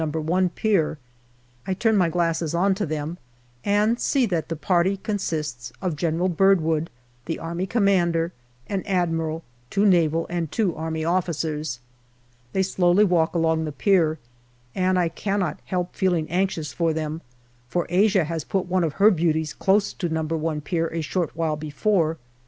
i 0.01 0.49
Pier. 0.55 0.97
I 1.67 1.75
turn 1.75 1.95
my 1.95 2.09
glasses 2.09 2.55
on 2.55 2.73
to 2.73 2.87
them 2.87 3.19
and 3.63 3.99
see 3.99 4.25
that 4.25 4.49
the 4.49 4.55
party 4.55 4.97
consists 4.97 5.71
of 5.79 5.95
General 5.95 6.27
Birdwood, 6.27 6.89
the 7.25 7.37
Army 7.37 7.67
Commander, 7.67 8.31
an 8.65 8.81
Admiral, 8.87 9.43
two 9.69 9.85
Naval 9.85 10.25
and 10.27 10.51
two 10.51 10.75
Army 10.75 11.05
officers. 11.05 11.77
They 12.51 12.63
slowly 12.63 13.03
walk 13.03 13.35
along 13.35 13.65
the 13.65 13.71
pier, 13.71 14.17
and 14.73 14.97
I 14.97 15.07
cannot 15.07 15.59
help 15.65 15.95
feeling 15.95 16.27
anxious 16.31 16.73
for 16.73 16.93
them, 16.93 17.21
for 17.67 17.85
Asia 17.89 18.23
has 18.23 18.43
put 18.43 18.65
one 18.65 18.83
of 18.83 18.93
her 18.93 19.11
beauties 19.11 19.53
close 19.53 19.93
to 19.93 20.09
No. 20.09 20.49
i 20.51 20.59
Pier 20.61 20.87
a 20.87 21.01
short 21.01 21.35
while 21.35 21.57
before. 21.57 22.17